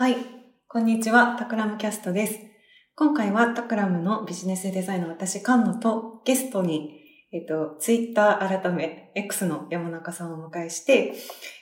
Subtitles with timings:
[0.00, 0.16] はい。
[0.68, 1.34] こんにちは。
[1.36, 2.38] タクラムキャストです。
[2.94, 7.00] 今回はタクラムのビジネスデザイナー私、菅野とゲストに、
[7.32, 11.14] えっと、ツイッター改め X の山中さんをお迎えして、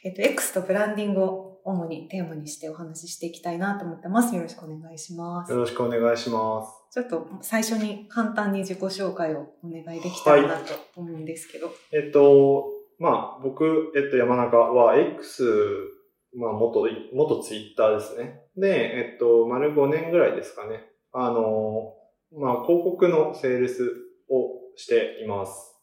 [0.04, 4.36] えっと、X とブランディングを主にテーマにしてお話ししていきたいなと思ってます。
[4.36, 5.56] よろしくお願いしますよ。
[5.56, 6.92] ろしくお願いします。
[6.92, 11.70] ちょっと最初に簡単に自己紹介をお願いできたらなと思うんですけど。
[11.90, 12.66] えっと、
[12.98, 15.95] まあ、僕、えっと、山中は X、
[16.36, 18.42] まあ、元、元ツイッターですね。
[18.56, 20.84] で、えっと、丸5年ぐらいですかね。
[21.12, 21.94] あの、
[22.32, 23.90] まあ、広告のセールス
[24.28, 25.76] をしています。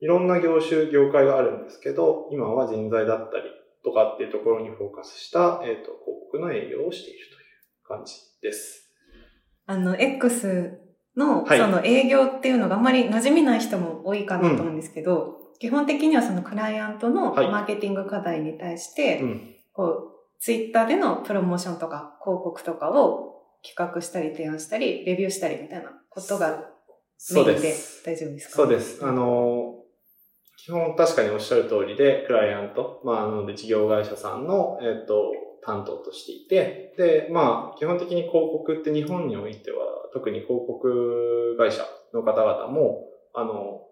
[0.00, 3.44] いろんな業種、業界があるんですけど、今は人材だったり
[3.84, 8.92] とかっていうところにフォーカスした、えっと、広告の営業をしているという感じです。
[9.66, 10.78] あの、X
[11.16, 19.53] の、はいその営業っていうのがあんまり馴染みない人も多いかなと思うんですけど、基本的にはそのクライアントのはいマーケティング課題に対して、うん。
[19.74, 26.70] こう、ツイッターでのプロモーションとか広告とかを企画したり提案したり、レビューしたりみたいなことが
[27.34, 27.74] メインで。
[28.04, 28.56] 大丈夫ですか？
[28.56, 29.04] そうです。
[29.04, 29.74] あの、
[30.56, 39.78] 基本確かにおっしゃる通りで、クライアント、まあ、なので事業会社さんの、えっと、担当としていて、で、まあ、基本的に広告って日本においては、
[40.12, 43.82] 特に広告会社の方々も、あの、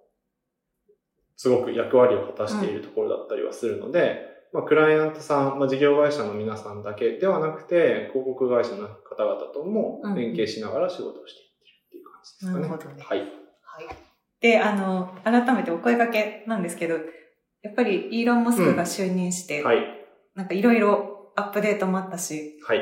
[1.36, 12.60] すごく役割を果たしているところだったりはするので、まあ、クライアントさん、まあ、事業会社の皆さんだけではなくて、広告会社の方々とも連携しながら仕事をしていってるっていう感じですかね。
[12.60, 13.18] なるほどねはい。
[13.20, 13.28] はい。
[14.40, 16.96] で、あの、改めてお声掛けなんですけど、
[17.62, 19.78] やっぱりイーロン・マスクが就任して、はい。
[20.34, 22.80] なんかいろいろアップデートもあったし、はい。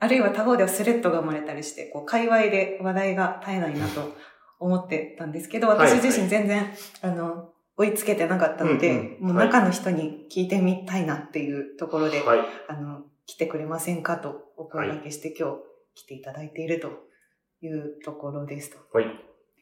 [0.00, 4.14] あるいは他方ではスレッドが生まれたりして、こう、界隈で話題が絶えないなと
[4.58, 12.40] 思ってたんですけど、はい私自身全然、あの、追いつけてなかったので、うんうんもう中の人に聞いてみたいなっていうところで、はい。
[12.68, 15.56] あの、来てくれませんかとお声掛けして、今日
[15.94, 16.88] 来ていただいていると
[17.62, 18.76] いうところですと。
[18.92, 19.06] はい。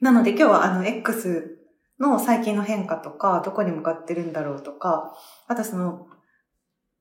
[0.01, 1.59] なので今日はあの X
[2.01, 6.09] の最近の変化とか、どこに向かってるんだろうとか、あとその、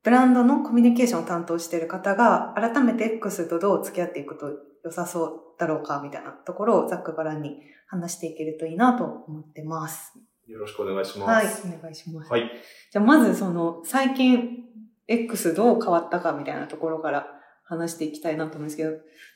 [0.04, 4.52] ブランドのコミュニケーションを担当している方が、改めて X とどう付き合っていくと
[4.86, 10.14] 良さそうだろうか、みたいなところをざっくばらんに話していけるといいなと思ってます。
[10.48, 12.32] よろしくお願いしはいます。、お願いします。
[12.32, 12.50] はい。
[12.92, 14.64] じゃあまずその、最近
[15.08, 17.28] X どう変わったかみたいなところから
[17.66, 18.92] 話していきたいなと思うんですけど、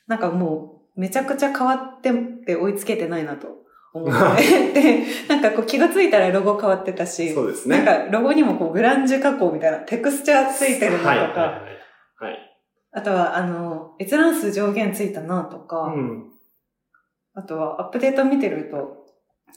[0.06, 2.14] なんかもうめちゃくちゃ変わってっ
[2.44, 3.48] て追いつけてないなと
[3.92, 7.82] 思って で、なんかこう気がついたらロゴ変わってたし、そうですね。
[7.82, 11.18] なんかロゴにもこうグランジュ加工みたいなテクスチャーついてるのとか、はい。
[11.18, 11.28] はい。
[11.28, 11.52] はい。
[12.20, 12.38] はい。
[12.92, 16.30] あとはあの、閲覧数上限ついたなとか、うん。
[17.34, 19.06] あとはアップデート見てると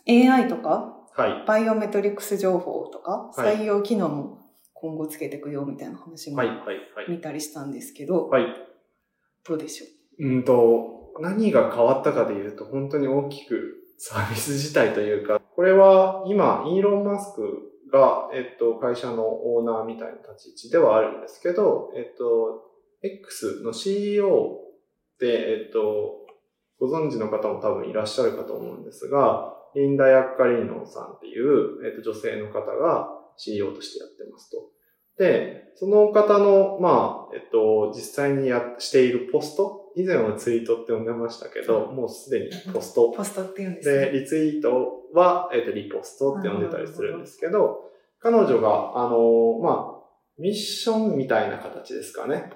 [0.08, 1.46] AI とかはい。
[1.48, 4.40] バイオメトリクス情報とかはい採用機能も
[4.74, 6.48] 今後つけていくよみたいな話もはい。
[6.48, 6.58] はい。
[6.58, 6.78] はい。
[7.10, 8.46] 見たりしたんですけど、はい。
[9.48, 9.86] どうでしょ
[10.20, 10.30] う？
[10.30, 22.64] んと、何が変わったかで言うと、本当に大きくサービス自体というか、これは今、イーロン・マスクが、えっと、会社のオーナーみたいな立ち位置ではあるんですけど、えっと、
[23.02, 24.60] X の CEO
[25.20, 26.26] で、えっと、
[26.80, 34.58] ご存知の方も多分いらっしゃるかと思うんですが、リンダ・ヤッカリーノさんっていう、えっと、女性の方が CEO としてやってますと。
[35.18, 44.20] で、その方の、まあ、えっと、実際にや、しているポスト、以前はツイートって呼んでましたけど、もうすでにポストうポストって言うんですで、ね。
[44.20, 50.06] リツイートは、えっと、リポストって呼んでたりするんですけど、彼女が、あの、まあ、
[50.38, 52.52] ミッションみたいな形ですかね。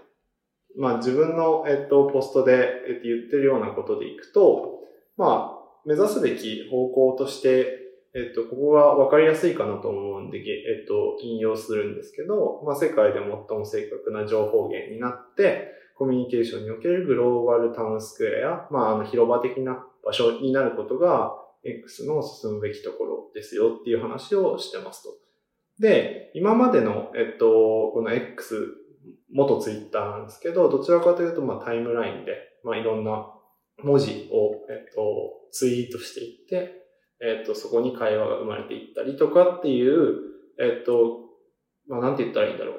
[0.77, 4.79] まあ、自分の、えっと、ポストで、えっと、言ってるようなことでいくと、
[5.15, 7.79] まあ、目指すべき方向として、
[8.15, 25.09] えっと、ここが分かりやすいかなと思うんで、えっと、引用するんですけど、まあ、世界で最も正確な情報源になって、コミュニケーションにおけるグローバルタウンスクエア、まあ、あの、広場的な場所になることが、X の進むべきところですよっていう話をしてますと。
[25.79, 28.75] で、今までの、えっと、この X、
[29.31, 32.31] 元ツイッターなんですけど、どちらかというと、まあ、タイムラインで、
[32.63, 33.27] まあ、いろんな
[33.83, 35.01] 文字を、えっと、
[35.51, 36.79] ツイートしていって、
[37.21, 40.15] えっと、そこに会話が生まれていったりとかっていう、
[40.59, 41.19] えっと、
[41.87, 42.75] まあ、なんて言ったらいいんだろう。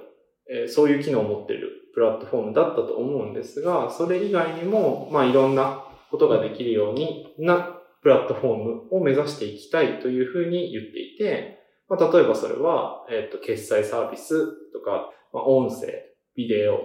[0.52, 11.58] えーそういう機能を持ってるプラットフォームだったと思うんですが、それ以外にも、まあ、いろんなことができるようになプラットフォームを目指していきたいというふうに言っていて、
[11.88, 15.88] まあ、例えばそれは、えっと、決済サービスとか、まあ、音声、
[16.36, 16.78] ビデオ、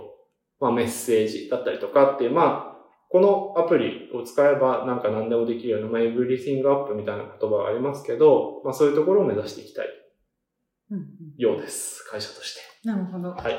[0.59, 2.74] まあ、メッセージだったりとかっていう、まあ、
[3.15, 9.87] このアプリを使えばなんか何でもできるような、まあ、エブリ t ングアップみたいな言葉がありますけど、まあ、そういうところを目指していきたい
[10.91, 11.05] うんうん
[11.37, 12.03] ようです。
[12.11, 12.61] 会社として。
[12.83, 13.29] なるほど。
[13.29, 13.57] はい。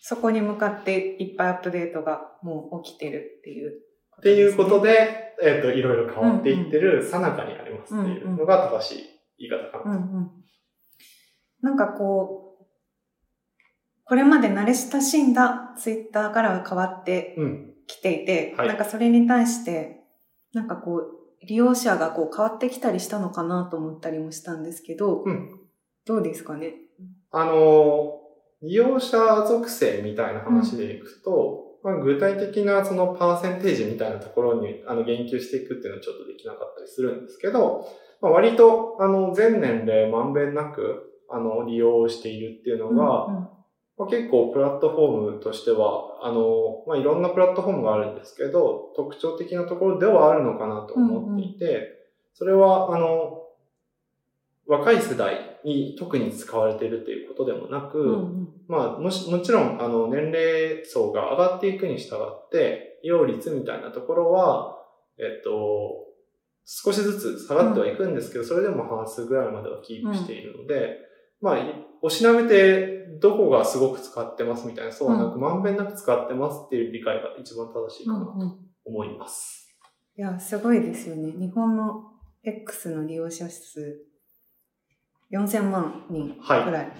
[0.00, 3.72] そこに向かっていっぱいアップデートがもう起きてるっていう、
[4.16, 9.04] っていうことで、えっ、と、いろいろ変わっていってるさなかにありますっていうのが正しい
[9.40, 9.94] 言い方かな。
[9.94, 10.30] うんうん。
[11.60, 12.66] なんかこう、
[14.04, 17.75] これまで慣れ親しんだツイッターからは変わってうん。
[17.86, 18.68] きていて、はい。
[18.68, 20.00] なんかそれに対して、
[20.52, 25.60] なんかこう、利用者がこう変わってきたりしたのかなと思ったりもしたんですけど、うん。
[26.04, 26.74] どうですかね？
[27.30, 28.20] あの、
[28.62, 37.86] 利用者属性みたいな話でいくと、まあ、具体的なそのパーセンテージみたいなところにあの言及していくっていうのはちょっとできなかったりするんですけど、
[38.20, 43.48] まあ、割とあの全年齢まんべんなくあの利用しているっていうのが、うんうん
[43.98, 53.42] まあ、結構プラットフォームとしては、あの、まあ、いろんなプラットフォームがあるんですけど、特徴的なところではあるのかなと思っていて、それは、あの、
[54.66, 58.48] 若い世代に特に使われているということでもなく、うんうん。
[58.68, 64.76] まあ、もし、もちろん、あの、年齢層が上がっていくに従って、利用率みたいなところは、
[65.18, 66.04] えっと、
[66.66, 70.98] 少しずつ下がってはいくんですけど、それでも半数ぐらいまではキープしているので、
[71.40, 79.68] まあ、いおしなめて、どこがすごく使ってますみたいな、そうはなく、うまんべんなく使ってますっていう理解が一番正しいかなとうんうん思います。
[80.16, 81.32] いや、すごいですよね。
[81.32, 82.12] 日本の
[82.44, 84.06] X の利用者数、
[85.32, 86.92] 4000万人はいぐらい。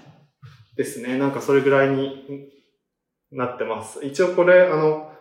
[0.77, 1.17] ですね。
[1.17, 2.51] なんかそれぐらいに
[3.31, 4.05] なってます。
[4.05, 5.13] 一応これ、あの、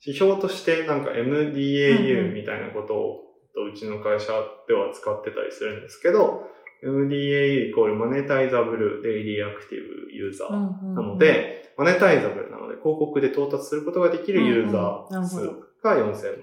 [0.00, 3.22] 指標としてなんか MDAU んみたいなことを、
[3.54, 4.32] とうちの会社
[4.68, 6.42] では使ってたりするんですけど、
[6.84, 10.50] MDAU イコールマネタイザブルデイリーアクティブユーザー
[10.94, 15.36] なの、で、マネタイザブルなので広告で到達することができるユーザー数
[15.82, 16.42] が4000万人ぐらい。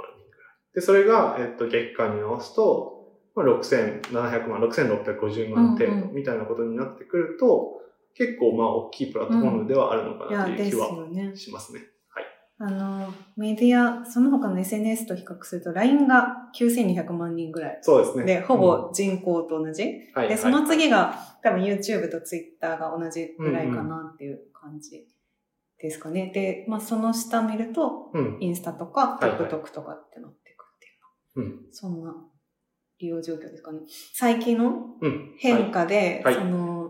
[0.75, 2.94] で、それが、えっと、月間に直すと、
[3.35, 7.81] まあ、6700万、6650万程うんうん度みたいなことになってくると、
[8.15, 10.89] 結構まあ大きいプラットフォームではあるのかなという気は。
[11.35, 11.81] しますね。
[12.65, 17.80] あの、メディア、その他の SNS と比較すると、LINE が9200万人ぐらい。
[17.81, 18.24] そうですね。
[18.24, 19.83] で、ほうんぼ人口と同じ。
[20.13, 25.06] はいで、その次が多分 YouTube と Twitter が同じぐらいかなっていう感じ
[25.77, 26.31] ですかね。
[26.33, 28.38] で、まあその下見ると、うん。
[28.39, 31.74] インスタとか TikTok とかってなっていくっていう、うん。
[31.74, 32.16] そんな
[33.00, 33.80] 利用状況ですかね。
[34.13, 35.36] 最近のうん。
[35.38, 36.82] 変化で、はいその、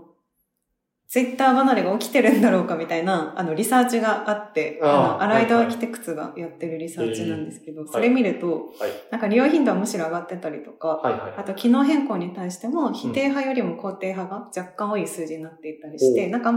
[1.13, 8.91] ツイッター離れが起きてるんだろうかみたいな、あの、リサーチがあって、あの、アライドはいはいアーキテクツがやってるリサーチなんですけど、いそれ見ると、はい。
[9.11, 11.33] なんか利用頻度はむしろ上がってたりとか、はいはい。
[11.37, 16.51] あと機能変更に対しても否定派よりも肯定派が若干多い数字になっていたりして、おなんか、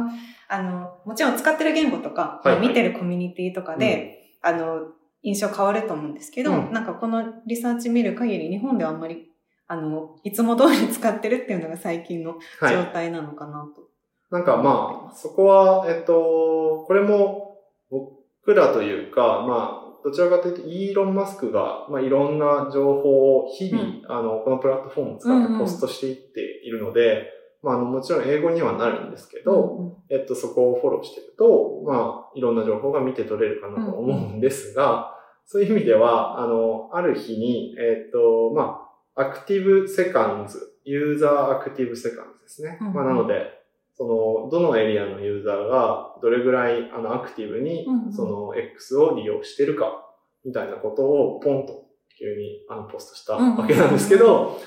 [0.48, 4.86] あの、もちろん使ってる言語とか、はいはい見てるコミュニティとかで、あの、
[5.22, 9.28] 印象変わると思うんですけど、うんなんかこのリサーチ見る限り日本ではあんまり、
[9.66, 12.74] あの、いつも通り使ってるっていうのが最近のはい。
[12.74, 13.94] 状態なのかなと。
[14.30, 17.58] なんかまあ、そこは、えっと、これも
[17.90, 24.02] 僕らというか、まあ、どちらかというと、イーロン・マスクが、まあ、いろんな情報を日々、うん。
[24.08, 27.32] あの、このプラットフォームを使ってポストしていっているので、
[27.62, 29.94] まあ、あの、もちろん英語にはなるんですけど、うんうん。
[30.10, 35.12] えっと、そこをフォローしてると、まあ、いろんな情報が見て取れるかなと思うんですが、
[35.44, 38.80] そういう意味では、あの、ある日に、えっと、ま
[39.16, 42.78] あ、 active seconds、user active seconds ですね。
[42.80, 42.92] うん。
[42.92, 43.55] まあ、なので、
[43.96, 50.06] その、どのエリアのユーザーがどれぐらい、あの、アクティブにその、X を利用してるか、
[50.44, 51.86] みたいなことを、ポンと、
[52.18, 54.60] 急に、あの、ポストしたわけなんですけど、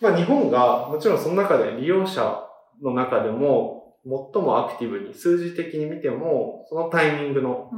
[0.00, 2.44] まあ、日本が、もちろんその中で利用者
[2.82, 7.70] の中でも、最もアクティブに、数字的に見ても、そのタイミングの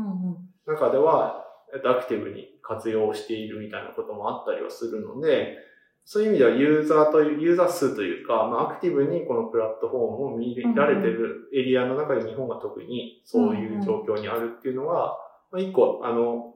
[0.66, 1.44] 中では、
[1.74, 5.58] えっと、アクティブに活用しているみたいなこともあったりはするので、
[6.06, 15.18] そういう意味ではユーザーという、ユーザー数というか、まあ、アクティブにこのプラットフォームを見られてるエリアの中で日本が特にそういう状況にあるっていうのは、
[15.50, 16.54] まあ、一個、あの、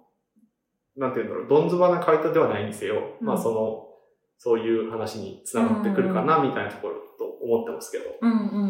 [0.97, 3.89] なんていうんだろう、どんずばな回答ではないにせよ、うんまあ、その、
[4.37, 8.05] そういう話につながってくるかな、みたいなところと思ってますけど。
[8.21, 8.35] うんう
[8.67, 8.69] ん。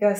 [0.00, 0.14] いや、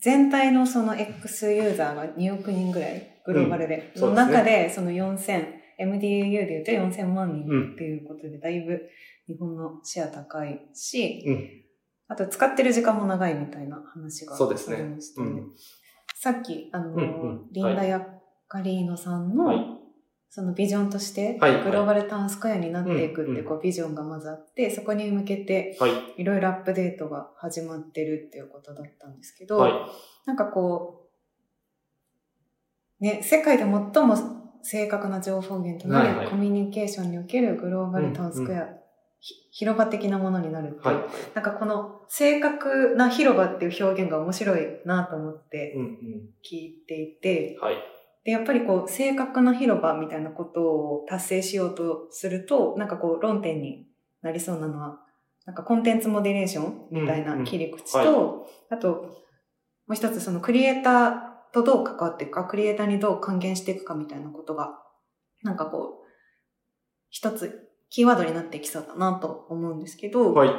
[0.00, 3.76] 全体のその X ユーザーが2億人ぐらい、グローバルで。
[3.76, 8.88] のうんそうですね中で、その4000、MDAU で言うと4000万人っていうことで、だいぶ
[9.26, 11.50] 日本のシェア高いし、うん。
[12.08, 15.28] あと使ってる時間も長いみたいな話がありそうですねましたね。
[15.28, 15.52] うん。
[16.14, 18.04] さっき、あの、うんうんリンダ・ヤッ
[18.48, 19.58] カリーノさんの、はい。
[20.28, 25.90] そのビジョンとして、はいグローバルタウンスクエアになっていくってこうビジョンがまずあって、そこに向けてはい。
[26.18, 29.72] いろいろアップデートが始まってるっていうことだったんですけど、はい。
[30.26, 31.08] なんかこ
[33.00, 34.35] う、ね、世界で最も
[34.68, 38.68] 正確な情報源となはいはいるコミュニケーションにおけるグローバルタウンスクエア
[39.20, 40.96] ひ広場的なものになるって、はい。
[41.34, 45.90] なんかこの正確な広場っていう表現が面白いなと思ってうんうん。
[46.44, 47.76] 聞いていて、はい。
[48.24, 53.86] で、やっぱりこう、正確な広場みたいなことを達成しようとすると、なんかこう、論点に
[54.20, 54.98] なりそうなのは、
[55.44, 58.88] なんかコンテンツモデレーションみたいな切り口と、うんうんあと、
[59.86, 64.78] もう一つそのクリエイターとどう関わっていくか、クリエイターにどう還元していくかみたいなことが、
[65.42, 66.06] なんかこう、
[67.08, 70.50] 一つキーワードになってきそうだなと思うんですけど、はい。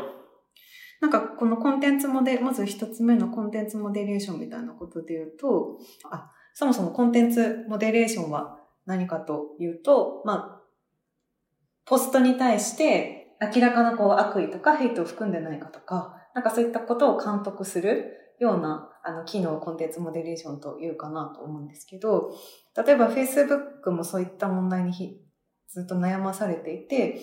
[0.99, 5.77] なんかこのコンテンツモデ、まず一つ目のコンテンツモデレーションみたいなことで言うと、
[6.09, 10.61] あ、そもそもコンテンツモデレーションは何かというと、まあ、
[11.85, 22.31] ポストに対して明らかなこう悪意とかヘイトを含んでないかとか、なんかそういったことを監督するようなあの機能をコンテンツモデレーションというかなと思うんですけど、
[22.75, 25.17] 例えば Facebook もそういった問題にひ
[25.69, 27.19] ずっと悩まされていて、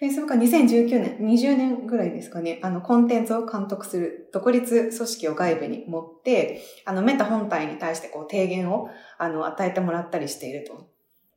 [0.00, 10.88] Facebook は2019年、20年ぐらいですかね、あの、コンテンツを監督する独立組織を外部に持って、あの、メタ本体に対してこう提言を、あの、与えてもらったりしていると。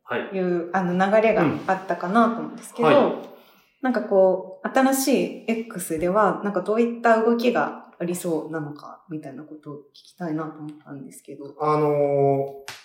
[0.04, 0.22] はい。
[0.36, 3.32] いう、あの、流れがあったかなと思うんですけど、うんは
[3.82, 11.56] なんかこう、新しい X では、なんかどういった動きがありそうなのか、みたいなことを聞きたいなと思ったんですけど。
[11.60, 12.82] あのー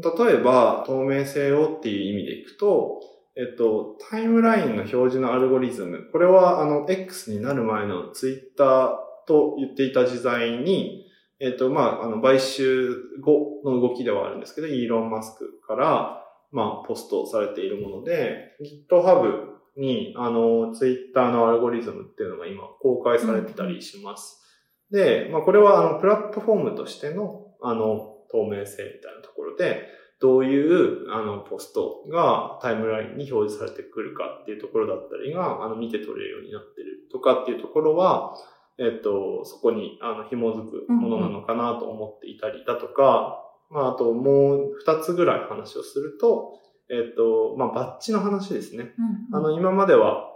[0.00, 3.00] 例えば、透明性をっていう意味でいくと、
[3.34, 6.08] えっと、タイムラインの表示のアルゴリズム。
[6.12, 8.96] これは、あの、X になる前のツイッター
[9.26, 11.10] と言っていた時代に、
[11.40, 18.56] えっと、まあ、あの、買収後の動きではあるんですけど、イーロン・マスクから、まあ、ポストされているもので、
[18.88, 19.46] GitHub
[19.76, 24.44] に、あの、ツイッターのアルゴリズムっていうのが今公開されてたりします。
[24.90, 29.82] で、まあ、これは、あの、プラットフォームとしての、あの、透明性みたいなところで、
[30.20, 38.34] どういう、あの、ポストがタイムラインに表示されてくるかっていうところだったりが、あの、見て取れるようになってるとかっていうところは、
[38.78, 46.58] えっと、そこに、あの、紐づくものなのかなと思っていたりだとか、まあ、あともう二つぐらい話をすると、
[46.90, 48.94] えっと、まあ、バッジの話ですね。
[49.32, 50.30] あの、今までは、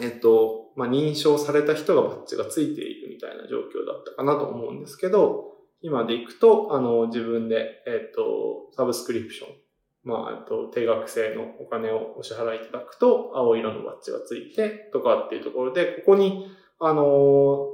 [0.00, 9.48] えっと、まあ、認証された人がバッジがついているみたいな状況だったかなと思うんですけど、今でいくと、あの、自分で、えっと、サブスクリプション、
[10.04, 16.46] まあ、えっと、定額制のお金をお支払いいただくと、青色のバッジがついて、とかっていうところで、ここに、
[16.78, 17.66] あの、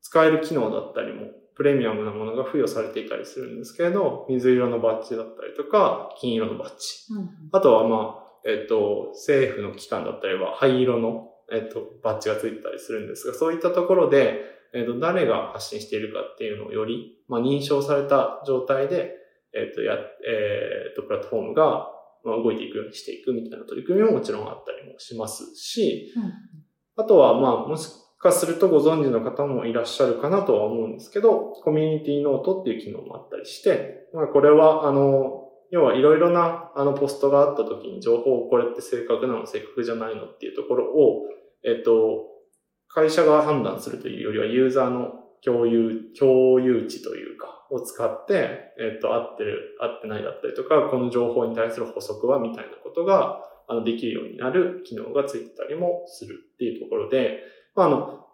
[0.00, 1.26] 使える機能だったりも、
[1.56, 7.12] プレミアムなものが付与されていたりするんですけれど、水色のバッジだったりとか、金色のバッジ。
[7.12, 14.40] うんうんあとはまあ、えっと、政府の機関だったりは灰色の、えっと、バッジがついてたりするんですが、そういったところで、
[14.74, 19.14] えっと、誰が発信しているかっていうのをより、まあ、認証された状態で、
[19.54, 21.88] えっと、や、えっと、プラットフォームが、
[22.24, 26.12] まあ、動いていくようにしていくみたいな取り組みももちろんあったりもしますし、
[26.96, 27.88] あとは、まあ、もし
[28.18, 41.26] かするとご存知の方もいらっしゃるかなとは思うんですけど、コミュニティノートっていう機能もあったりして、まあ、これは、あの、要はいろいろな、あの、ポストがあった時に情報、これって正確なの、正確じゃないのっていうところを、
[41.64, 42.26] えっと、
[42.88, 45.12] 会社が判断するというよりは、ユーザーの
[45.44, 57.40] 共有、共有値というか、を使って、えっと、合ってる、合ってないだったりとか、この情報に対する補足は、みたいなことが、あの、できるようになる機能がついてたりもするっていうところで、
[57.74, 58.26] まあ、あの、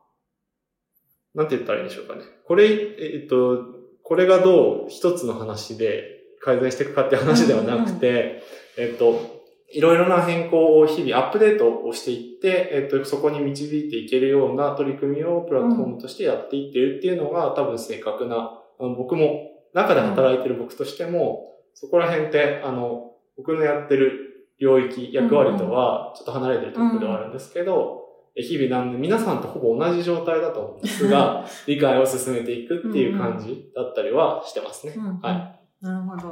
[1.34, 2.22] なんて言ったらいいんでしょうかね。
[2.46, 3.64] これ、えっと、
[4.02, 8.42] これがどう一つの話で改善していくかっていう話ではなくて、
[8.78, 9.43] えっと、
[9.74, 28.04] いろいろな変更を日々アップデートをしていって、えっと、そこに導いていけるような取り組みをプラットフォームとしてやっていってるっていうのが多分正確な、あの僕も、中で働いてる僕としても、そこら辺って、あの、僕のやってる領域、役割とはちょっと離れてるところではあるんですけど、
[28.36, 34.94] 日々なんで皆さんとほぼ同じ状態だと思うんですが、理解を進めていくっていう感じだったりはしてますね。
[35.20, 36.28] はなるほど。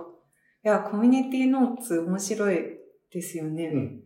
[0.65, 2.82] いや、コミュニティノーツ面白い
[3.13, 3.65] ですよね。
[3.65, 3.67] い。
[3.75, 4.03] うん。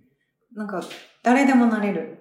[0.54, 0.80] なんか、
[1.22, 2.18] 誰でもなれる。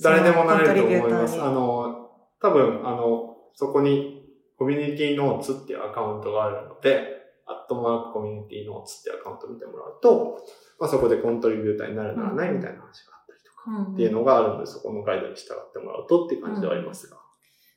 [0.00, 1.40] 誰でもなれると思います。
[1.40, 2.10] あの、
[2.40, 4.22] 多分、あの、そこに
[4.58, 10.38] コミュニティノーツっていうアカウントがあるので、アットマークコミュニティノーツっていうアカウントを見てもらうと、
[10.78, 17.16] まあ、そこでコントリビューターになるならないみたいな話があったりとか、うんうんっていうのがあるので、そこのガイドに従ってもらうとっていう感じではありますが。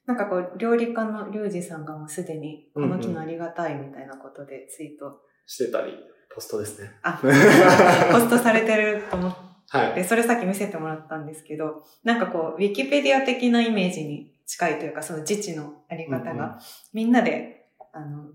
[0.05, 5.93] なんかこう、料理家のリュウジさんがもうすでに、この機能ありがたいみたいなことでツイート、してたり、
[6.35, 6.91] ポストですね。
[7.01, 7.13] あ、
[8.11, 9.37] ポストされてると思っ
[9.69, 9.93] はい。
[9.95, 16.59] て、それさっき見せてもらったんですけど、なんかこう、ウィキペディア的なイメージに近いというか、その自治のあり方うんうんが、
[16.93, 18.29] みんなで、あの、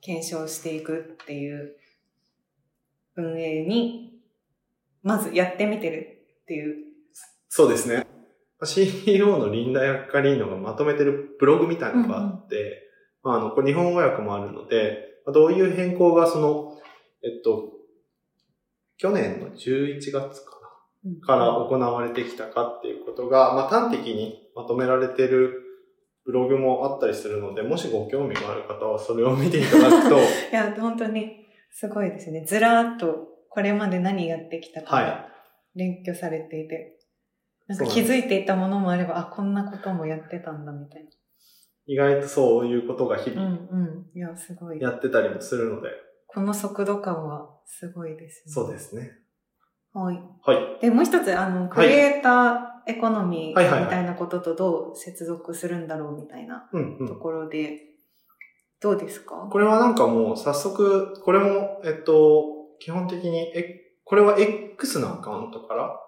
[0.00, 1.76] 検証していくっていう
[3.16, 4.20] 運営に、
[5.02, 6.86] まずやってみてるっていう
[7.48, 8.06] そうですね。
[8.62, 12.82] CEO のリンダ・ヤッカリーノがまとめてるブログみたいなのがあって、
[13.22, 16.75] まあ、あの、これ日本語訳もあるので、まあどういう変更がその、
[17.26, 17.72] えっと、
[18.98, 20.52] 去年の11月か
[21.04, 25.62] うんなから行われてきたかっていうことが、まあ、端的にまとめられてる
[26.24, 30.20] ブログもあったりするので、もしご興味がある方はそれを見ていただくと、 い
[30.52, 32.44] や、本当にすごいですね。
[32.44, 35.28] ずらーっとこれまで何やってきたかはが
[35.74, 36.98] 連挙されていて、
[37.68, 41.08] なんか気づいていたものもあれば、あ、こんなこともやってたんだみたい
[41.86, 43.42] 意外とそういうことが日な。
[43.42, 44.18] う々んうん。
[44.18, 44.80] いや、すごい。
[44.80, 45.90] やってたりもするので、
[46.26, 48.52] この速度感はすごいですね。
[48.52, 49.12] そうですね。
[49.92, 50.20] はい。
[50.44, 50.80] はい。
[50.80, 56.68] で、もう一つ、あの、クリエイターエコノミーみたいなこととどう接続するんだろうみたいな
[57.06, 57.14] と。
[57.16, 57.80] ころで、
[58.80, 59.48] どうですか？
[59.50, 62.44] これはなんかもう早速、これも、えっと、
[62.78, 66.00] 基本的に、え、これは X のアカウントから。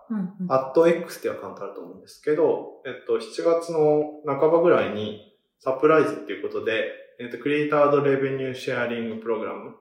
[0.49, 6.85] アット X っていうアカウントあると思うんですけど、えっと、7月の半ばぐらいにサプライズっていうことで、
[7.21, 9.75] えっと、クリエイタードレベニューシェアリングプログラム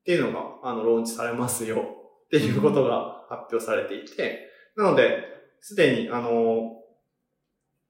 [0.00, 1.76] っていうのが、あの、ローンチされますよ。
[2.26, 5.24] っていうことが発表されていて、なので、
[5.60, 6.76] すでに、あの、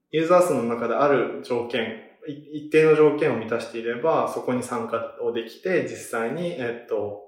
[0.09, 7.21] ユーザー数の中である条件、い一定の条件を満たしていれば、そこに参加をできて、実際に、えっと、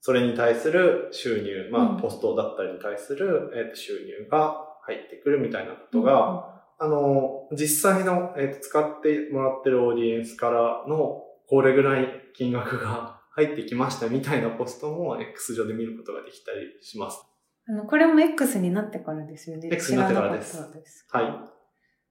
[0.00, 1.96] それに対する収入、まうん。
[1.96, 17.24] あ、ポストだったりに対する、えっと、収入が入ってくるみたいなことが、あの、実際の、えっと、使ってもらってるオーディエンスからの、これぐらい金額が入ってきましたみたいなポストも X 上で見ることができたりします。
[17.68, 19.68] あの、これも X になってからですよね。
[19.72, 21.06] X になってからですです。
[21.10, 21.24] はい。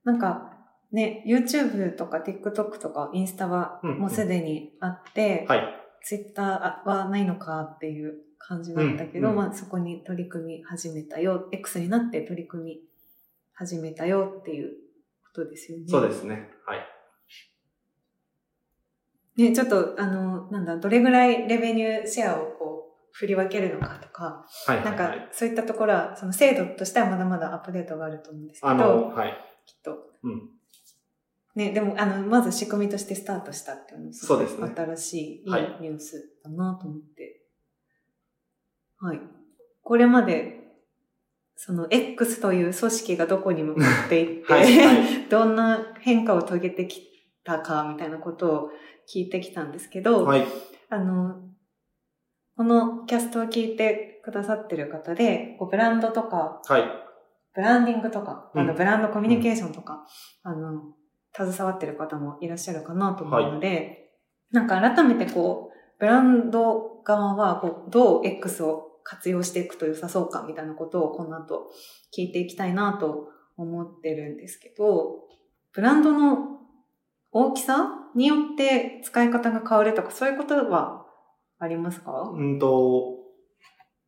[0.04, 0.52] なんか、
[0.92, 5.80] ね、YouTube とか TikTok とかインスタはうんうんもうすでにあって、はい。
[6.06, 6.44] Twitter
[6.86, 12.80] はないのかっていう感じだったけど、うんうんまあそこに取り組み始めたよ、X になって取り組み
[13.54, 14.72] 始めたよっていう
[15.34, 15.86] ことですよね。
[15.88, 16.50] そうですね。
[16.66, 16.80] はい。
[19.38, 24.78] ね、ちょっと、あの、なんだ、どれぐらいレベニューシェアをこう、振り分けるのかとか、はい。
[24.78, 24.86] はい。
[24.86, 29.38] なんかはい、そういったところは、その制度としてはまだまだアップデートがあると思うんですけど、あの、はい。
[29.66, 29.98] きっと。
[30.24, 30.50] うん
[31.56, 37.46] ね、でも、あの、まず仕組みとしてスタートしたっていうのもそうですね新しい、いいはいニュースだなと思って。
[39.00, 39.22] はい。
[39.84, 40.64] これまで、
[41.56, 47.08] その X という組織がどこに向かっていって、 はいはい どんな変化を遂げてき
[47.44, 48.70] たかみたいなことを
[49.12, 50.46] 聞いてきたんですけど、はい。
[50.90, 51.36] あの、
[52.56, 56.84] このキャストを聞いてくださってる方で、こうブランドとか、はい。
[57.56, 60.06] ブランディングとか、あの、うんブランドコミュニケーションとか、
[60.44, 60.94] あの、
[61.36, 64.12] 携わってる方もいらっしゃるかなと思うので、
[64.52, 71.72] なんか改めてこう、ブランド側は、こう、どう X を活用していくと良さそうかみたいなことをこの後
[72.16, 75.24] 聞いていきたいなと思ってるんですけど、
[75.74, 76.60] ブランドの
[77.34, 81.06] 大きさによって使い方が変わるとか、そういうことは
[81.60, 82.32] ありますか？
[82.34, 83.18] うんと、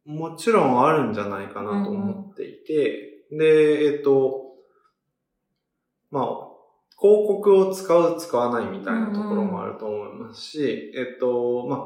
[0.05, 4.43] もちろんあるんじゃないかなと思っていて、で、えっと、
[6.11, 6.25] まあ、
[7.01, 11.79] 広告を使う、使わないみたいなところもあると思いますし、えっと、まあ、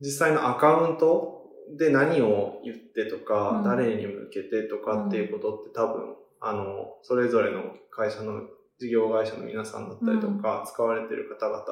[0.00, 3.64] 実際のアカウントで何を言ってとか、うん。
[3.64, 6.64] 誰に向けてとかっていうことって多分、あの、
[7.02, 8.42] それぞれの会社の
[8.78, 11.64] 事業会社の皆さんだったりとか、使われてる方々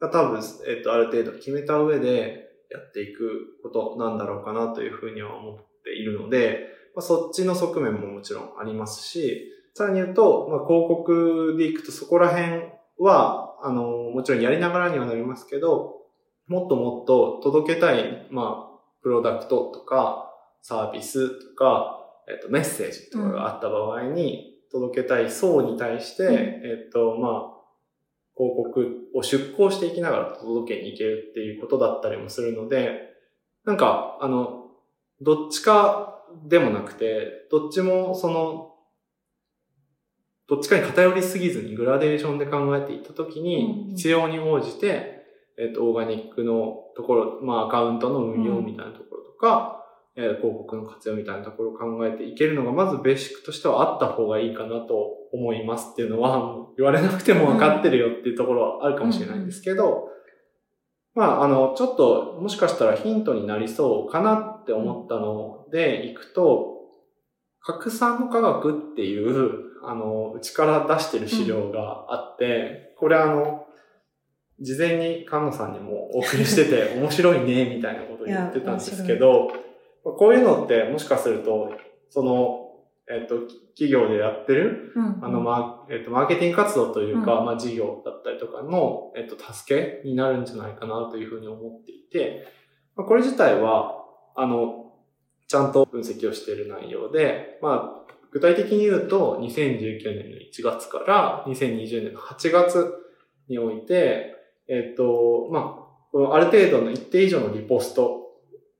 [0.00, 12.62] が多分、えっと、ある程度決めた上でやっていくことなんだろうかなというふうには思っているので、まあ、そっちの側面ももちろんありますし、さらに言うと、まあ、広告でいくとそこら辺
[12.98, 15.94] は、あの、もちろんやりながらにはなりますけど、
[16.46, 20.30] もっともっと届けたい、まあ、プロダクトとか、
[20.62, 26.34] サービスとか、えっと、メッセージとかがあった場合に、届けたい層に対して、うん。
[26.34, 27.54] えっと、まあ、
[28.36, 33.12] 広告を出稿していきながら届けに行けるっていうことだったりもするので、
[33.64, 34.64] なんか、あの、
[35.20, 38.72] どっちかでもなくて、どっちもその、
[40.48, 43.94] どっちかに偏りすぎずにグラデーションで考えていったときうんに、うん。
[43.94, 45.22] 必要に応じて、
[45.56, 49.73] えっと、オーガニックのところ、まあ、アカウントの運用みたいなところとか、えー
[50.14, 54.94] 広告の活用みたいなところを考えていけるのが、まずベーシックとしてはあった方がいいかなと
[55.32, 60.08] 思いますっていうのは、言われなくても分かってるよっていうところはあるかもしれないんですけど、
[61.14, 66.74] まあ、あの、ちょっと、もしかしたらヒントになりそうかなって思ったので、いくと、
[67.60, 73.66] 拡散の科学っていう、あの、うちから出してる資料があって、これあの、
[74.60, 79.52] 事前に菅野さんにもお送りしてて、面白いね、みたいなことを言ってたんですけど、
[80.12, 81.72] こういうのってもしかすると、
[82.10, 82.64] その、
[83.10, 83.40] えっと、
[83.76, 85.18] 企業でやってる、うん。
[85.22, 87.46] あの、まあ、えっと、マーケティング活動というか、うん。
[87.46, 92.46] まあ、事業だったりとかの、えっと、助けになるんじゃないかなというふうに思っていて、
[92.96, 94.04] まあ、これ自体は、
[94.36, 94.92] あの、
[95.48, 102.92] ちゃんと分析をしている内容で、まあ、具体的に言うと、2019年の1月から2020年の8月
[103.48, 104.34] において、
[104.68, 105.80] えっと、ま
[106.14, 108.23] あ、ある程度の一定以上のリポスト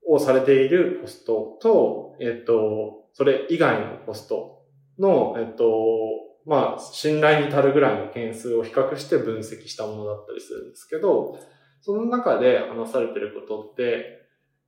[0.09, 4.63] をされているポストと、えっと、それ以外のポスト
[4.99, 5.65] の、えっと、
[6.47, 11.39] まあ、信頼に足るぐらいの件数を比較して分析したものだったりするんですけど、
[11.81, 14.21] その中で話されてることって、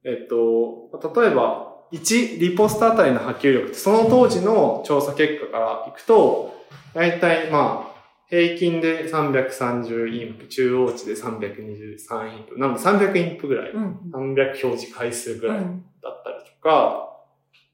[0.05, 6.55] えっと、例えば、1リポストあたりの波及力って、その当時の調査結果からいくと、
[6.94, 7.96] だいたいまあ、
[8.29, 15.85] 平均で330インプ、中央値で323インプ、なので300インプぐらい、うん300表示回数ぐらいうん。
[16.03, 17.12] だったりとか、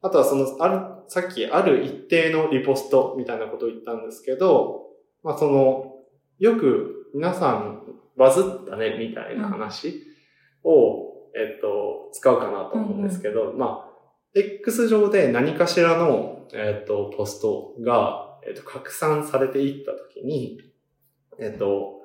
[0.03, 4.89] あとはその、ある、さっきある一定のリポストみたいなことを言ったんですけど、
[5.23, 5.97] まあその、
[6.39, 7.83] よく皆さん
[8.17, 10.03] バズったねみたいな話
[10.65, 13.93] を、えっと、使うかなと思うんですけど、まあ、
[14.35, 20.61] X 上で何かしらの、えっと、ポストが、えっと、拡散されていったときに、
[21.39, 22.01] えっと、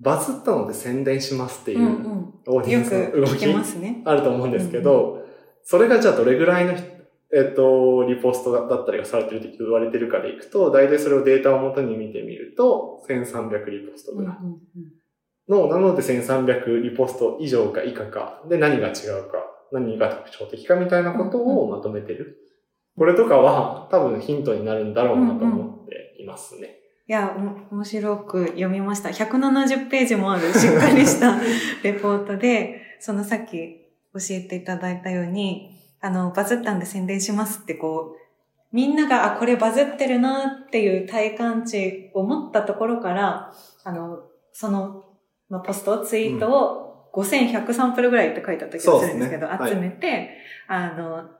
[0.00, 4.02] バズったので宣伝しますっていうオーディエンスの動き聞きますね。
[4.06, 5.26] あると思うんですけど、
[5.62, 14.36] それがじゃあどれぐらいの、えっと、リポストだったりがされてるって言われてるかでいくと、大体それをデータを元に見てみると、1300リポストぐらい。
[15.48, 22.38] の、なので1300リポスト以上か以下か、で何が違うか、何が特徴的かみたいなことをまとめてる。
[23.00, 26.80] これとかは多分ヒントになるんだろうなと思っていますね。
[27.08, 27.34] いや、
[27.70, 29.08] お面白く読みました。
[29.08, 31.40] 170ページもあるしっかりした
[31.82, 35.70] レポートで、そのさっき教えていただいたように、
[36.02, 38.18] あの、バズったんで宣伝しますってこう、
[38.70, 43.50] みんなが、あ、これバズってるなっていう体感値を持ったところから、
[43.82, 45.04] あの、その、
[45.48, 50.36] まあ、ポスト、ツイートを5100サンプルぐらいって書いてあった気がするんですけど、集めて、
[50.68, 51.39] あの、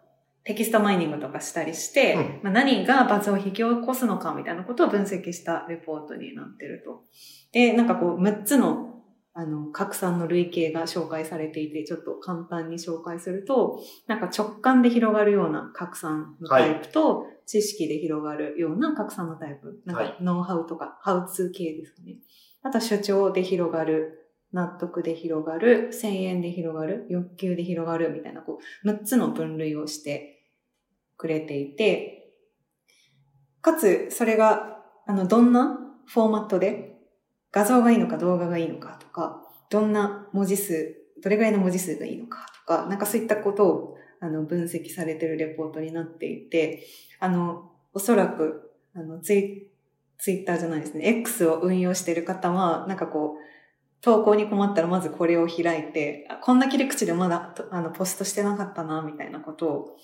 [0.51, 7.05] テキストマイニングとかしたりして、うんまあ、何がバズを引き起こすのかみたいなことを分析したレポートになってると。
[7.53, 9.01] で、なんかこう、6つの、
[9.33, 19.81] あの、拡散の類型が紹介されていて、ちょっと簡単に紹介すると、なんか直感で広がるような拡散のタイプと、知識で広がるような拡散のタイプ。
[19.85, 22.17] なんはいか、ノウハウとか、ハウツー系ですかね。
[22.65, 24.17] あとは主張で広がる、
[24.53, 30.40] 納得で広がる、1000円で広がる、欲求で広がるみたいな、こう、6つの分類をして
[31.21, 32.33] くれていて、
[33.61, 36.97] かつ、それが、あの、どんなフォーマットで、
[37.53, 46.87] 画像がいいのか動画がいいのかとか、どんな文字数、どれぐらいの文字数がいいのかとか、なんかそういったことを、あの、分析されてるレポートになっていて、
[47.19, 49.71] あの、おそらく、あの、ツイ
[50.17, 53.51] ツイッターじゃないですね、X を運用している方は、なんかこう、
[54.03, 59.97] 投稿に困ったらまずこれを開いて、こんな切り口でまだあのポストしてなかったな、みたいなことを、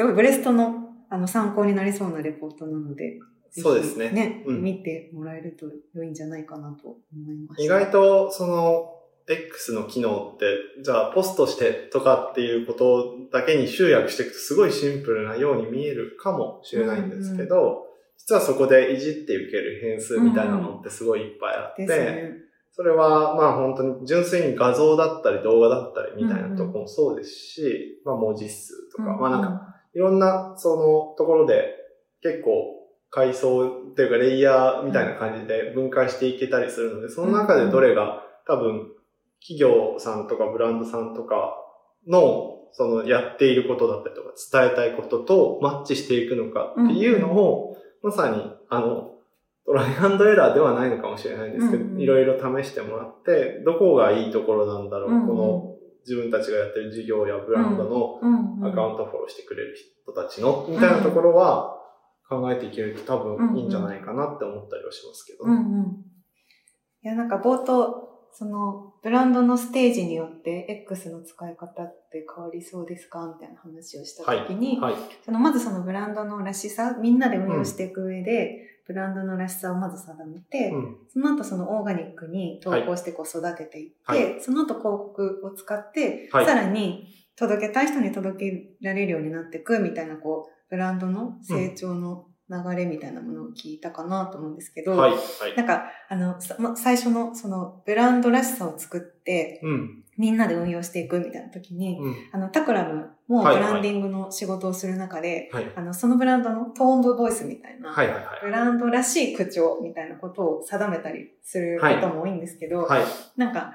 [0.00, 3.18] すごいブレストのあの参考になりそうなレポートなので、
[3.50, 4.10] そうですね。
[4.12, 4.62] ね、うん。
[4.62, 7.62] 見てもらえると良いんじゃないかなと思いました。
[7.64, 8.94] 意外と、その、
[9.28, 10.46] X の機能って、
[10.82, 17.84] じゃあポストしてとかっていうことだけに集約していくとすごいシンプルなように見えるかもしれないんですけど、
[18.16, 22.32] 実はそこでいじって受ける変数みたいなのってすごいいっぱいあって、ですね。
[22.72, 31.74] それはまあ本当に純粋に画像だったり動画だったりみたいなとこもそうですし、まあ文字数とか、まあなんかか、いろんなそのところで
[32.22, 32.76] 結構
[33.10, 38.88] 階層っていうかレイヤーみたいな感じで分解していけたりするので、その中でどれが多分
[39.40, 41.56] 企業さんとかブランドさんとか
[42.06, 49.10] のそのやっていることだったりとか伝えたいこととマッチしていくのかっていうのを、まさにあの
[49.66, 55.69] トライアンドエラーではないのかもしれないんですけど、いろいろ試してもらって、どこがいいところなんだろう、この
[56.06, 58.20] 自分たちがやってる事業やブランドの
[58.66, 61.76] アカウントフォローしてくれる人たちの、みたいなところは
[62.28, 65.54] 考えていけると多分いいんじゃないかなって思ったりはしますけどね。
[65.54, 66.04] うんうん。
[67.02, 73.26] いや、なんか冒頭、その、ブランドのステージによって X の使い方って変わりそうですか？
[73.26, 74.94] みたいな話をしたときに、はい。
[75.24, 80.96] そのまずそのブランドのらしさ、みんなで運用していく上で、ブランドのらしさをまず定めて、うん。
[81.08, 95.12] その後そのオーガニックに投稿してこう育てていって、はいその後広告を使って、はいさらに届けたい人に届けられるようになっていくみたいなこう、ブランドの成長の流れみたいなものを聞いたかなと思うんですけど、はい。
[95.12, 95.56] はい。
[95.56, 100.04] なんか、あの、さま最初のそのブランドらしさを作って、うん。
[100.18, 102.14] みんなで運用していくみたいな時に、うん。
[102.32, 105.72] あの、タクラムもブはいはいランディングの仕事をする中で、はい。
[105.76, 108.26] あの、そのブランドのトーンドボイスみたいな、はいはいはい。
[108.42, 113.04] ブランドらしい口調みたいなことを定めたりすることも多いんですけど、はい。
[113.36, 113.74] なんか、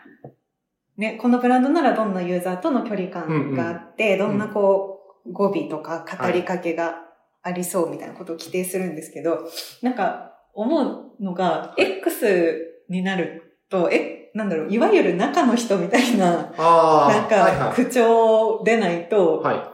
[0.98, 4.92] ね、このブランドならどんなユーザーとの距離感があって、どんなこ
[5.26, 7.05] う、語尾とか語りかけが
[7.48, 9.48] ありそうみたいなことを規定するんですけど、
[9.84, 10.82] なんか、思
[11.20, 16.52] うのが、X になると、え、なんだろう、いわゆる中の人みたいな。
[16.58, 19.66] なんか、口調でないと、はいはい。
[19.66, 19.72] は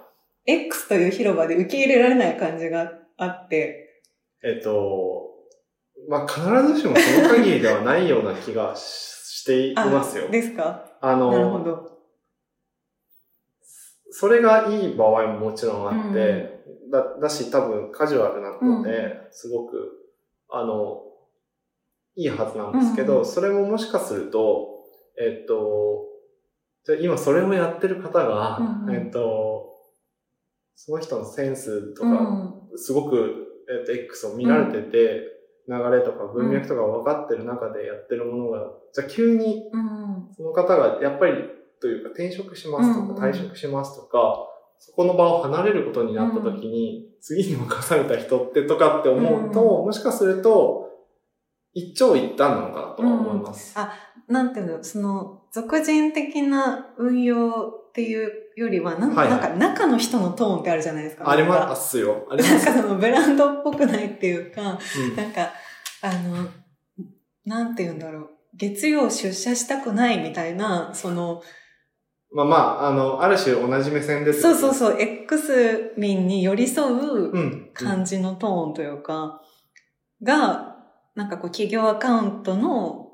[0.47, 0.61] い。
[0.65, 4.03] X という広場で受け入れられない感じがあって、
[4.43, 5.29] えっと、
[6.09, 6.41] まあ、必
[6.73, 8.81] ずしもその限りではないような気がし
[9.41, 10.27] していますよ。
[10.29, 10.85] ですか？
[10.99, 11.91] あなるほの、ど。
[14.11, 16.19] それがいい場合ももちろんあって、
[16.60, 16.60] う
[16.91, 20.09] だだし多分カジュアルなので、すごく、
[20.49, 21.03] あの、
[22.15, 24.67] いいはずなんですけど、うんそれももしかすると、
[25.17, 26.05] えっと、
[26.85, 28.59] じゃあ今それをやってる方が、
[28.91, 29.69] えっと、
[30.75, 35.27] その人のセンスとか、うんすごく、えっと、X を見られてて、
[35.67, 41.33] 流れとか文脈とか分かってる中でやってるものが、じゃあ急にうんその方がやっぱり
[41.81, 44.47] というか転職しますとか退職しますとか、
[44.83, 50.89] そこの場を離れることになった時に、次に任された人ってとかって思うと、うんもしかすると、
[51.73, 53.73] 一長一短なのかなとは思います。
[53.77, 53.93] あ、
[54.27, 57.51] なんていうの、その、俗人的な運用
[57.89, 61.29] っていうよりは、なん,、はいはいなんか中の人のトーンってあるじゃないですか。
[61.29, 62.27] ありますよ。
[62.31, 62.65] ありまなんす。
[62.65, 65.51] かそのブランドっぽくないっていうか、うんなんか、
[66.01, 66.47] あの、
[67.45, 68.29] なんていうんだろう。
[68.55, 71.43] 月曜出社したくないみたいな、その、
[72.33, 74.41] まあまあ、あの、ある種同じ目線ですう。
[74.41, 77.69] そうそうそう、X 民に寄り添ううん。
[77.73, 79.41] 感じのトーンというか、
[80.23, 80.77] が、
[81.15, 83.11] なんかこう企業アカウントの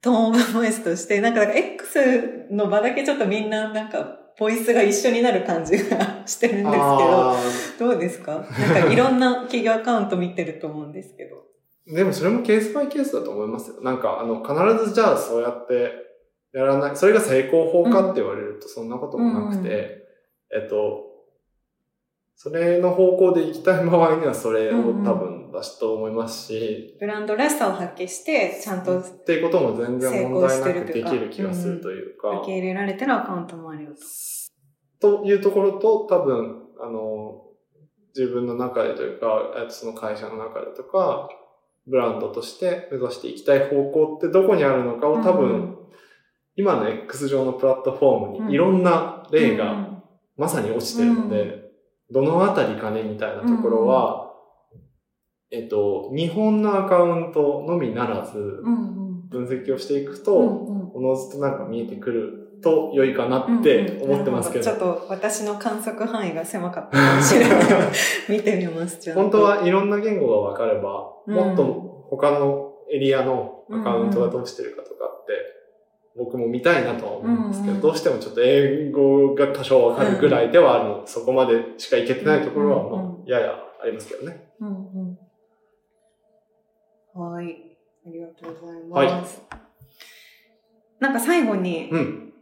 [0.00, 7.36] トーンオブボイスとして、なんかだから X の場だけちょっとみんななんかボイスが一緒になる感じがしてるんですけど、あ
[7.78, 8.32] どうですか？
[8.36, 8.44] なん
[8.86, 11.36] かいろんな企業アカウント見てると思うんですけど。
[11.36, 11.42] ー
[11.96, 13.82] でもそれもケースバイケースだと思いますよ。
[13.82, 15.92] なんか、あの、必ずじゃあそうやって
[16.52, 20.02] やらない、それが成功法かって言われるとそんなこともなくて、
[20.54, 21.12] えっと、
[22.36, 33.90] それの方向で行きたい場合にはそれを多分出すと思いますし、ブランドらしさを発揮して、ちゃんと受っていうことも全然問題なくできる気がするというか、け入れられてるアカウントもあるよ
[35.00, 35.20] と。
[35.20, 37.44] というところと多分、あの、
[38.14, 41.28] 自分の中でというか、えっとその会社の中でとか、
[41.86, 45.71] ブランドとして目指していきたい方向ってどこにあるのかを多分、うん
[46.56, 48.46] 今の X 上のプラットフォームうん。
[48.48, 50.02] にいろんな例うがん。
[50.36, 51.62] まさに落ちてるので、
[52.10, 54.32] どのあたりかねみたいなところは、
[55.50, 58.32] えっと、日本のアカウントのみならず、
[59.30, 67.62] 分析をしていくうと、おのずとなんか見えてくると良いかなって思ってますけど、ちょっと私の観測範囲が狭かったかもしれない。
[68.30, 69.12] 見てみます。
[69.14, 71.34] 本当はいろんな言語が分かれば、うん。
[71.34, 71.64] もっと
[72.10, 75.32] 他のエリアのアカウントがどうしてるかとかって、
[76.16, 84.52] 僕も見たいなとは思うんですけど、うんうんどうしてもちょっと英語が多少分かるぐらいではあるの、そこまでしかいけてないところは、まうんあ、ややありますけどね。
[84.60, 84.70] うんう
[85.04, 85.18] ん。
[87.14, 87.78] はい。
[88.06, 89.42] ありがとうございます。
[91.00, 92.32] なんか最後に、うん。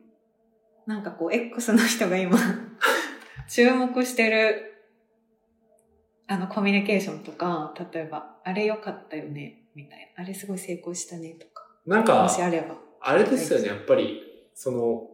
[0.86, 2.36] なんかこう、X の人が今、
[3.48, 4.74] 注目してる、
[6.26, 10.24] あの、コミュニケーションとか、例えば、あれ良かったよね、みたいな。
[10.24, 11.66] あれすごい成功したね、とか。
[11.86, 12.89] なんかも、しあれば。
[13.00, 14.22] あれですよね、やっぱり、
[14.54, 15.06] その、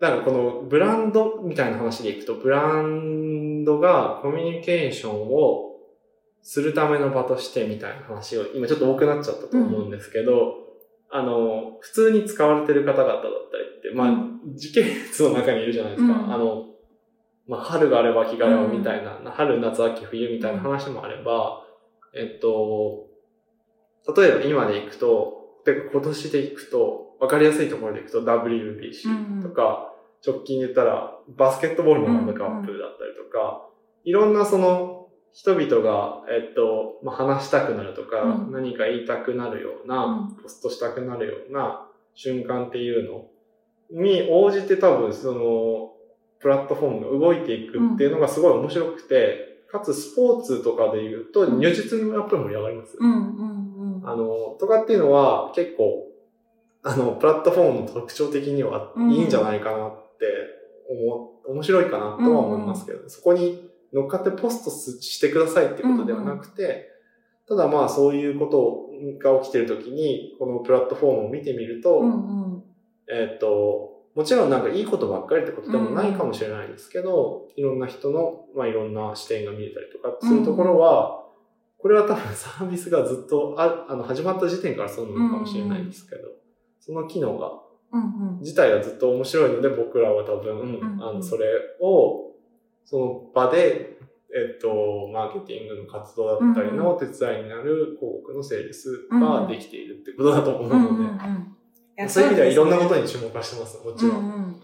[0.00, 5.76] だからこのブランドみたいな話でいくと、ブランドがコミュニケーションを
[6.42, 10.54] するための場としてみたいな話を、今ちょっと多くなっちゃったと思うんですけど、
[11.10, 13.30] あの、普通に使われてる方々だったり
[13.78, 14.56] って、まあ、うん。
[14.56, 16.12] 時系列の中にいるじゃないですか。
[16.12, 16.34] うん。
[16.34, 16.66] あの、
[17.46, 21.64] まあ、春があれば秋があればみたいな、春、夏、秋、冬みたいな話もあれば、
[22.14, 23.11] えっと、
[24.16, 29.92] 例えば今でいくと、てか今年でいくと、わかりやすいところでいくと WBC とか、
[30.26, 33.68] 直近で言ったらバスケットボールのワールドカップだったりとか、
[34.04, 38.52] いろんなその人々が、えっと、まあ、話したくなるとか、うん。
[38.52, 43.24] 何か言いたくなるような、うポストしたくなるような瞬間っていうの
[43.90, 45.92] に応じて多分その、
[46.38, 51.60] プラットフォームが動いていくっていうのがすごい面白くて、かつスポーツとかで言うと、うん。
[51.60, 52.96] 如実にやっぱり盛り上がります。
[53.00, 53.51] うんうんうん。
[54.04, 56.08] あの、とかっていうのは結構、
[56.82, 60.26] あの、プラットフォームの特徴的にはいいんじゃないかなって
[60.88, 66.88] 思う、面白いかなとは思いますけど、そこに乗っかってポストしてくださいってことではなくて、
[67.48, 72.62] ただまあそういうことが起きてるときに、このプラットフォームを見てみると、うんうん。
[73.10, 81.21] えっと、もちろんなんかいいことばっかりってことでもないかもしれないですけど、いろんな人の、まあいろんな視点が見えたりとかするところは、
[81.82, 86.28] これは多分サービスがずっとああの始まった時点からそうなのかもしれないですけど、
[86.78, 87.50] その機能が、
[87.92, 88.38] うんうん。
[88.40, 91.46] 自体がずっと面白いので僕らは多分、んあの、それ
[91.80, 92.32] を、
[92.84, 93.98] その場で、
[94.34, 101.56] えっと、マーケティングの活動だったりの手伝いになる広告のセールスができているってことだと思うので、うんうんうん。
[101.98, 104.18] いやそういう意味ではいろんなことに注目はしてます、もちろん。
[104.18, 104.62] うんうん。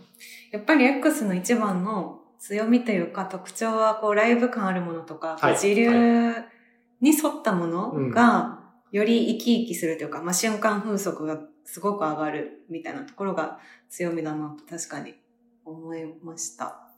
[0.51, 5.59] やっぱり X の一番の強みというか特徴はこうライブ感あるものとか、はい。
[5.59, 6.33] 時流
[7.01, 13.59] に沿ったものがより生き生きするというか、まあ、瞬間風速がすごく上がるみたいなところが
[13.91, 15.15] 強みだなと確かに
[15.65, 16.89] 思いました。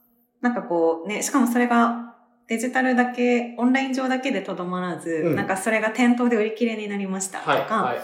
[0.40, 7.98] なんかこうね、しかもそれがデジタルだけ、オンライン上だけでとどまらず、うんなんかそれが店頭で売り切れになりましたとか、はい、はい。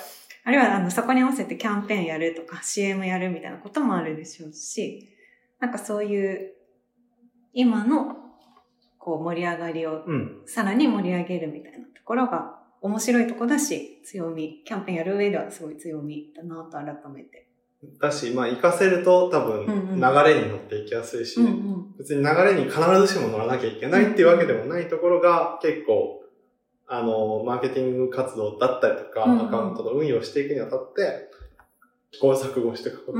[0.44, 5.08] あるいはあのそこに合わせてキャンペーンやるとか CM やるみたいなこともあるでしょうし、
[5.60, 6.52] なんかそういう
[7.52, 8.16] 今の
[9.06, 10.42] こう盛り上がりをうん。
[10.46, 17.46] さらに盛り上げるみたいなところが面白いとこだし、強み、キャンペーンやる上ではすごい強みだなと改めて。
[18.00, 21.94] だし、まあ、活かせると多分、流れに乗っていきやすいし、うんうん。
[21.96, 26.24] 別に流れに必ずしも乗らなきゃいけないっていうわけでもないところが、結構、
[26.88, 31.30] あの、マーケティング活動だったりとか、うんうんアカウントの運用していくにあたって、
[32.10, 33.18] 試行錯誤していくこと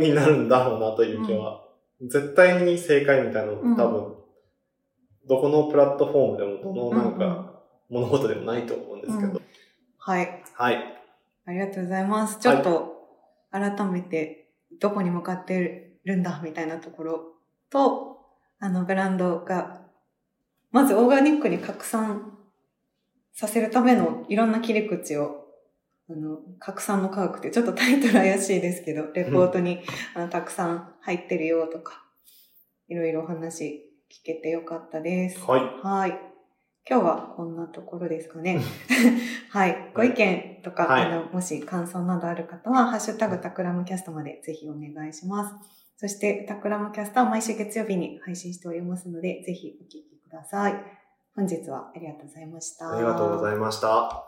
[0.00, 1.62] になるんだろうなという気は、
[2.02, 4.17] 絶対に正解みたいなのうん多分、
[5.28, 9.40] どこのプラットフォームでも、どのなんか、物事でもないと思うんですけど。
[9.98, 10.42] はい。
[10.54, 10.98] はい。
[11.46, 12.38] ありがとうございます。
[12.38, 12.98] ちょっと
[13.50, 17.20] 改めてどこに向かってるんだみたいなところ
[17.70, 18.18] と、
[18.60, 19.82] あのブランドが、
[20.70, 22.36] まずオーガニックに拡散
[23.32, 25.46] させるためのいろんな切り口を、
[26.10, 29.80] あの、拡散の科学ってちょっとタイトル怪しいですけど、レポートに、
[30.14, 32.04] あのたくさん入ってるよとか、
[32.88, 35.40] いろいろお話聞けてよかったです。
[35.40, 35.60] はい。
[35.82, 36.10] はい。
[36.88, 38.60] 今日はこんなところですかね。
[39.50, 39.92] はい。
[39.94, 45.54] ご意見とか、はいあの、もし感想などある方は、ハッシュタグタクラムキャストまでぜひお願いします。
[45.98, 50.74] そして、タクラムキャストは毎週月曜日に配信しておりますので、ぜひお聞きください。
[51.34, 52.96] 本日はありがとうございました。
[52.96, 54.27] ありがとうございました。